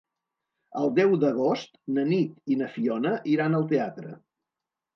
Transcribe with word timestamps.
El 0.83 0.89
deu 0.99 1.13
d'agost 1.23 1.77
na 1.99 2.07
Nit 2.13 2.55
i 2.55 2.59
na 2.63 2.73
Fiona 2.79 3.15
iran 3.37 3.61
al 3.61 3.71
teatre. 3.77 4.19